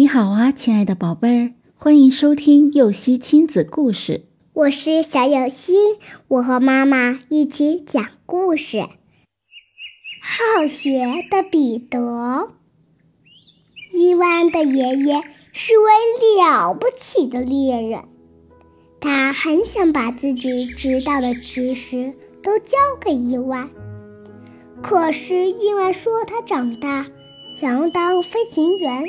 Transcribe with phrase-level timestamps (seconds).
[0.00, 4.24] 你好啊，亲爱的宝贝儿，欢迎收听幼熙亲子故事。
[4.54, 5.74] 我是小幼熙，
[6.26, 8.80] 我和妈妈一起讲故事。
[10.22, 12.48] 好学的彼得，
[13.92, 18.04] 伊万的爷爷是位了不起的猎人，
[19.02, 23.68] 他很想把自己知道的知识都教给伊万。
[24.80, 27.06] 可是伊万说他长大
[27.52, 29.04] 想要当飞行员。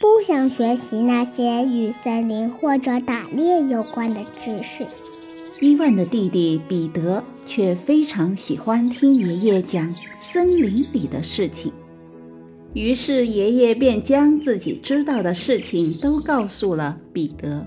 [0.00, 4.86] 不想学习那些与森林或者打猎有关的知识。
[5.60, 11.72] 伊万的弟弟彼得却非常喜欢听爷爷讲森林里的事情，
[12.74, 17.66] 于是爷爷便将自己知道的事情都告诉了彼得。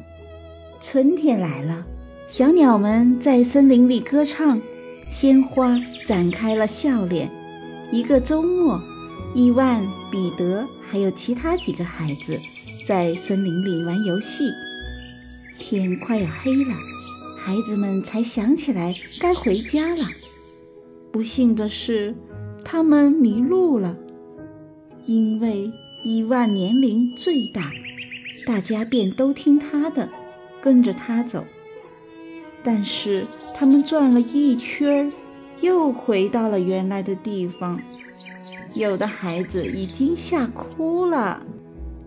[0.80, 1.86] 春天来了，
[2.28, 4.62] 小鸟们在森林里歌唱，
[5.10, 7.30] 鲜花展开了笑脸。
[7.92, 8.82] 一个周末。
[9.34, 12.38] 伊万、彼得还有其他几个孩子
[12.86, 14.52] 在森林里玩游戏。
[15.58, 16.76] 天快要黑了，
[17.38, 20.06] 孩子们才想起来该回家了。
[21.14, 22.14] 不幸的是，
[22.66, 23.96] 他们迷路了。
[25.06, 25.72] 因为
[26.04, 27.72] 伊万年龄最大，
[28.46, 30.10] 大家便都听他的，
[30.62, 31.46] 跟着他走。
[32.64, 35.12] 但是他们转了一圈，
[35.62, 37.82] 又回到了原来的地方。
[38.74, 41.42] 有的孩子已经吓哭了。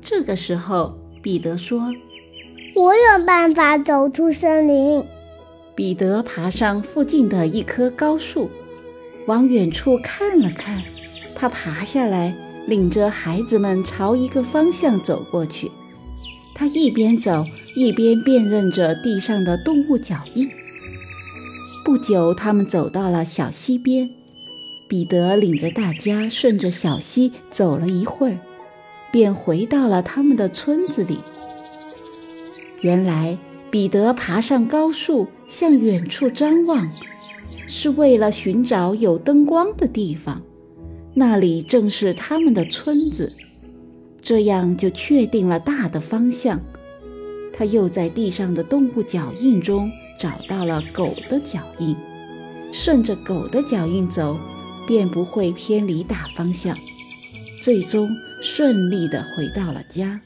[0.01, 1.93] 这个时候，彼得说
[2.77, 5.05] ：“我有办法走出森林。”
[5.75, 8.48] 彼得爬上附近的一棵高树，
[9.27, 10.83] 往远处看了看。
[11.35, 15.70] 他爬下来，领着孩子们朝一个方向走过去。
[16.55, 20.48] 他一边走，一边辨认着地上的动物脚印。
[21.85, 24.09] 不久，他们走到了小溪边。
[24.87, 28.39] 彼得领着大家顺着小溪走了一会儿，
[29.11, 31.19] 便回到了他们的村子里。
[32.81, 33.39] 原来，
[33.71, 36.91] 彼得爬上高树向远处张望，
[37.67, 40.42] 是为了寻找有灯光的地方，
[41.14, 43.33] 那里正是他们的村子。
[44.20, 46.61] 这样就确定了大的方向。
[47.53, 51.97] 他又在地上的动物脚印中找到了狗的脚印，
[52.73, 54.39] 顺着狗的脚印走。
[54.86, 56.77] 便不会偏离大方向，
[57.61, 58.08] 最终
[58.40, 60.20] 顺利的回到了家。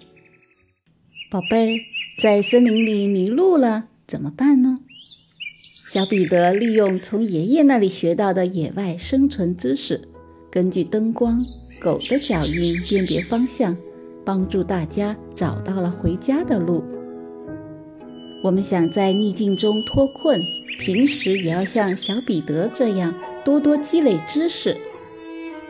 [1.31, 1.81] 宝贝儿，
[2.21, 4.79] 在森林里迷路了怎么办呢？
[5.85, 10.09] 小彼得利用从爷爷那里学到的野外生存知识，
[10.51, 11.45] 根据灯光、
[11.81, 13.77] 狗的脚印辨别方向，
[14.25, 16.85] 帮助大家找到了回家的路。
[18.45, 20.41] 我们想在逆境中脱困，
[20.79, 23.13] 平时也要像小彼得这样。
[23.45, 24.77] 多多积累知识。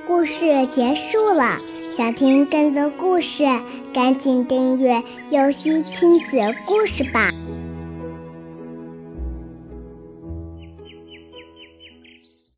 [0.06, 0.32] 故事
[0.72, 1.60] 结束了，
[1.96, 3.44] 想听更多故事，
[3.92, 6.36] 赶紧订阅“游戏亲子
[6.66, 7.32] 故事”吧。